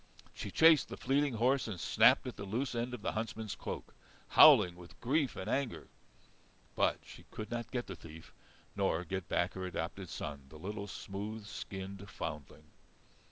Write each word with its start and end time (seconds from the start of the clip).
She 0.33 0.49
chased 0.49 0.89
the 0.89 0.97
fleeting 0.97 1.35
horse 1.35 1.67
and 1.67 1.79
snapped 1.79 2.25
at 2.25 2.35
the 2.35 2.43
loose 2.43 2.73
end 2.73 2.95
of 2.95 3.03
the 3.03 3.11
huntsman's 3.11 3.53
cloak, 3.53 3.93
howling 4.29 4.75
with 4.75 4.99
grief 4.99 5.35
and 5.35 5.47
anger. 5.47 5.89
But 6.75 6.97
she 7.03 7.25
could 7.29 7.51
not 7.51 7.69
get 7.69 7.85
the 7.85 7.95
thief, 7.95 8.33
nor 8.75 9.03
get 9.05 9.29
back 9.29 9.53
her 9.53 9.63
adopted 9.63 10.09
son, 10.09 10.47
the 10.49 10.57
little 10.57 10.87
smooth 10.87 11.45
skinned 11.45 12.09
foundling. 12.09 12.63